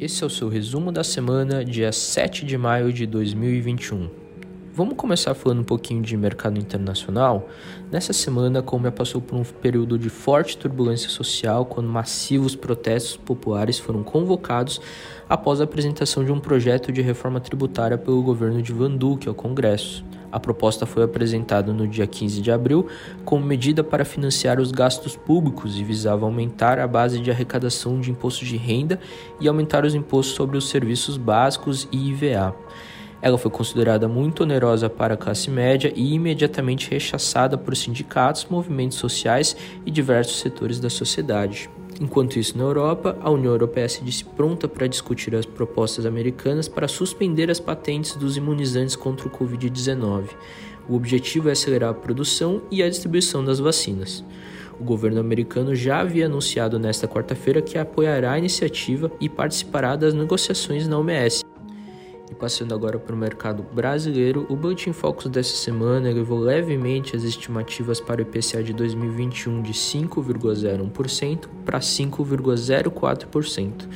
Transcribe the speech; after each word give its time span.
Esse 0.00 0.22
é 0.22 0.26
o 0.28 0.30
seu 0.30 0.48
resumo 0.48 0.92
da 0.92 1.02
semana, 1.02 1.64
dia 1.64 1.90
7 1.90 2.46
de 2.46 2.56
maio 2.56 2.92
de 2.92 3.04
2021. 3.04 4.08
Vamos 4.72 4.94
começar 4.94 5.34
falando 5.34 5.62
um 5.62 5.64
pouquinho 5.64 6.00
de 6.00 6.16
mercado 6.16 6.56
internacional. 6.56 7.48
Nessa 7.90 8.12
semana, 8.12 8.60
a 8.60 8.62
Colômbia 8.62 8.92
passou 8.92 9.20
por 9.20 9.34
um 9.34 9.42
período 9.42 9.98
de 9.98 10.08
forte 10.08 10.56
turbulência 10.56 11.08
social 11.08 11.66
quando 11.66 11.88
massivos 11.88 12.54
protestos 12.54 13.16
populares 13.16 13.80
foram 13.80 14.04
convocados 14.04 14.80
após 15.28 15.60
a 15.60 15.64
apresentação 15.64 16.24
de 16.24 16.30
um 16.30 16.38
projeto 16.38 16.92
de 16.92 17.02
reforma 17.02 17.40
tributária 17.40 17.98
pelo 17.98 18.22
governo 18.22 18.62
de 18.62 18.72
Van 18.72 18.92
Duque 18.92 19.28
ao 19.28 19.34
Congresso. 19.34 20.04
A 20.30 20.38
proposta 20.38 20.84
foi 20.84 21.02
apresentada 21.02 21.72
no 21.72 21.88
dia 21.88 22.06
15 22.06 22.42
de 22.42 22.50
abril 22.50 22.86
como 23.24 23.44
medida 23.44 23.82
para 23.82 24.04
financiar 24.04 24.60
os 24.60 24.70
gastos 24.70 25.16
públicos 25.16 25.78
e 25.78 25.84
visava 25.84 26.26
aumentar 26.26 26.78
a 26.78 26.86
base 26.86 27.18
de 27.20 27.30
arrecadação 27.30 28.00
de 28.00 28.10
imposto 28.10 28.44
de 28.44 28.56
renda 28.56 29.00
e 29.40 29.48
aumentar 29.48 29.84
os 29.84 29.94
impostos 29.94 30.34
sobre 30.34 30.58
os 30.58 30.68
serviços 30.68 31.16
básicos 31.16 31.88
e 31.90 32.10
IVA. 32.10 32.54
Ela 33.20 33.38
foi 33.38 33.50
considerada 33.50 34.06
muito 34.06 34.44
onerosa 34.44 34.88
para 34.88 35.14
a 35.14 35.16
classe 35.16 35.50
média 35.50 35.92
e 35.96 36.14
imediatamente 36.14 36.90
rechaçada 36.90 37.58
por 37.58 37.76
sindicatos, 37.76 38.46
movimentos 38.48 38.98
sociais 38.98 39.56
e 39.84 39.90
diversos 39.90 40.38
setores 40.38 40.78
da 40.78 40.88
sociedade. 40.88 41.68
Enquanto 42.00 42.38
isso, 42.38 42.56
na 42.56 42.64
Europa, 42.64 43.16
a 43.20 43.30
União 43.30 43.52
Europeia 43.52 43.88
se 43.88 44.04
disse 44.04 44.24
pronta 44.24 44.68
para 44.68 44.86
discutir 44.86 45.34
as 45.34 45.44
propostas 45.44 46.06
americanas 46.06 46.68
para 46.68 46.86
suspender 46.86 47.50
as 47.50 47.58
patentes 47.58 48.14
dos 48.14 48.36
imunizantes 48.36 48.94
contra 48.94 49.26
o 49.26 49.30
Covid-19. 49.30 50.28
O 50.88 50.94
objetivo 50.94 51.48
é 51.48 51.52
acelerar 51.52 51.90
a 51.90 51.94
produção 51.94 52.62
e 52.70 52.82
a 52.82 52.88
distribuição 52.88 53.44
das 53.44 53.58
vacinas. 53.58 54.24
O 54.80 54.84
governo 54.84 55.20
americano 55.20 55.74
já 55.74 56.00
havia 56.00 56.26
anunciado 56.26 56.78
nesta 56.78 57.08
quarta-feira 57.08 57.60
que 57.60 57.76
apoiará 57.76 58.32
a 58.32 58.38
iniciativa 58.38 59.10
e 59.20 59.28
participará 59.28 59.96
das 59.96 60.14
negociações 60.14 60.86
na 60.86 60.98
OMS. 60.98 61.44
Passando 62.38 62.72
agora 62.72 63.00
para 63.00 63.14
o 63.14 63.18
mercado 63.18 63.64
brasileiro, 63.64 64.46
o 64.48 64.54
Boletim 64.54 64.92
Focus 64.92 65.26
dessa 65.26 65.56
semana 65.56 66.08
elevou 66.08 66.38
levemente 66.38 67.16
as 67.16 67.24
estimativas 67.24 68.00
para 68.00 68.20
o 68.20 68.22
IPCA 68.22 68.62
de 68.62 68.72
2021 68.72 69.60
de 69.60 69.72
5,01% 69.72 71.48
para 71.64 71.80
5,04%. 71.80 73.88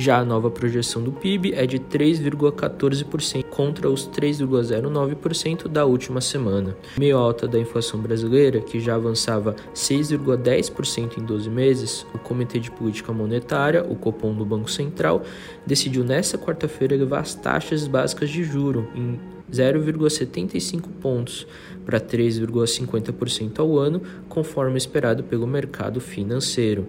Já 0.00 0.20
a 0.20 0.24
nova 0.24 0.50
projeção 0.50 1.02
do 1.02 1.12
PIB 1.12 1.52
é 1.52 1.66
de 1.66 1.78
3,14% 1.78 3.44
contra 3.50 3.90
os 3.90 4.08
3,09% 4.08 5.68
da 5.68 5.84
última 5.84 6.22
semana. 6.22 6.74
Meio 6.96 7.18
alta 7.18 7.46
da 7.46 7.58
inflação 7.58 8.00
brasileira, 8.00 8.62
que 8.62 8.80
já 8.80 8.94
avançava 8.94 9.54
6,10% 9.74 11.18
em 11.18 11.22
12 11.22 11.50
meses, 11.50 12.06
o 12.14 12.18
Comitê 12.18 12.58
de 12.58 12.70
Política 12.70 13.12
Monetária, 13.12 13.84
o 13.84 13.94
Copom 13.94 14.32
do 14.34 14.42
Banco 14.42 14.70
Central, 14.70 15.22
decidiu 15.66 16.02
nesta 16.02 16.38
quarta-feira 16.38 16.94
elevar 16.94 17.20
as 17.20 17.34
taxas 17.34 17.86
básicas 17.86 18.30
de 18.30 18.42
juro 18.42 18.88
em 18.94 19.20
0,75 19.52 20.88
pontos 20.98 21.46
para 21.84 22.00
3,50% 22.00 23.58
ao 23.58 23.76
ano, 23.76 24.00
conforme 24.30 24.78
esperado 24.78 25.24
pelo 25.24 25.46
mercado 25.46 26.00
financeiro. 26.00 26.88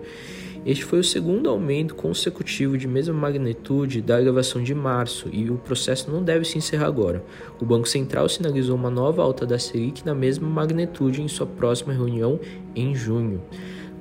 Este 0.64 0.86
foi 0.86 1.00
o 1.00 1.04
segundo 1.04 1.50
aumento 1.50 1.96
consecutivo 1.96 2.78
de 2.78 2.88
mesma 2.88 3.16
magnitude 3.16 4.00
da 4.00 4.22
elevação 4.22 4.62
de 4.62 4.76
março 4.76 5.28
e 5.32 5.50
o 5.50 5.58
processo 5.58 6.12
não 6.12 6.24
deve 6.24 6.46
se 6.46 6.56
encerrar 6.56 6.86
agora. 6.86 7.24
O 7.60 7.66
Banco 7.66 7.90
Central 7.90 8.30
sinalizou 8.30 8.76
uma 8.76 8.92
nova 8.92 9.24
alta 9.24 9.44
da 9.44 9.58
Selic 9.58 10.06
na 10.06 10.14
mesma 10.14 10.48
magnitude 10.48 11.20
em 11.20 11.28
sua 11.28 11.48
próxima 11.48 11.94
reunião 11.94 12.40
em 12.76 12.94
junho. 12.94 13.42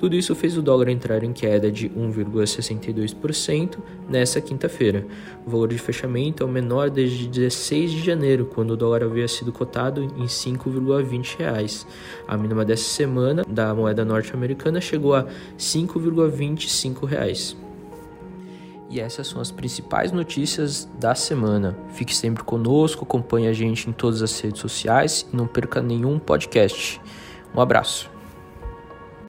Tudo 0.00 0.16
isso 0.16 0.34
fez 0.34 0.56
o 0.56 0.62
dólar 0.62 0.88
entrar 0.88 1.22
em 1.22 1.30
queda 1.30 1.70
de 1.70 1.90
1,62% 1.90 3.76
nesta 4.08 4.40
quinta-feira. 4.40 5.06
O 5.46 5.50
valor 5.50 5.68
de 5.68 5.76
fechamento 5.76 6.42
é 6.42 6.46
o 6.46 6.48
menor 6.48 6.88
desde 6.88 7.28
16 7.28 7.90
de 7.90 8.02
janeiro, 8.02 8.46
quando 8.46 8.70
o 8.70 8.76
dólar 8.78 9.02
havia 9.02 9.28
sido 9.28 9.52
cotado 9.52 10.02
em 10.02 10.22
R$ 10.22 10.26
5,20. 10.26 11.86
A 12.26 12.34
mínima 12.34 12.64
dessa 12.64 12.84
semana 12.84 13.44
da 13.46 13.74
moeda 13.74 14.02
norte-americana 14.02 14.80
chegou 14.80 15.14
a 15.14 15.20
R$ 15.20 15.28
5,25. 15.58 17.56
E 18.88 19.00
essas 19.00 19.26
são 19.26 19.38
as 19.38 19.50
principais 19.50 20.12
notícias 20.12 20.88
da 20.98 21.14
semana. 21.14 21.76
Fique 21.92 22.16
sempre 22.16 22.42
conosco, 22.42 23.04
acompanhe 23.04 23.48
a 23.48 23.52
gente 23.52 23.90
em 23.90 23.92
todas 23.92 24.22
as 24.22 24.40
redes 24.40 24.62
sociais 24.62 25.28
e 25.30 25.36
não 25.36 25.46
perca 25.46 25.82
nenhum 25.82 26.18
podcast. 26.18 26.98
Um 27.54 27.60
abraço. 27.60 28.09